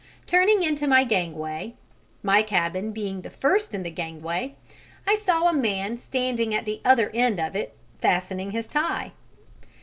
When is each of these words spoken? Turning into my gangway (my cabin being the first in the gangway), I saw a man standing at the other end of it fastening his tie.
Turning 0.25 0.63
into 0.63 0.87
my 0.87 1.03
gangway 1.03 1.75
(my 2.23 2.41
cabin 2.41 2.91
being 2.91 3.21
the 3.21 3.29
first 3.29 3.71
in 3.71 3.83
the 3.83 3.91
gangway), 3.91 4.55
I 5.05 5.13
saw 5.13 5.47
a 5.47 5.53
man 5.53 5.95
standing 5.95 6.55
at 6.55 6.65
the 6.65 6.81
other 6.83 7.11
end 7.13 7.39
of 7.39 7.55
it 7.55 7.75
fastening 8.01 8.49
his 8.49 8.67
tie. 8.67 9.11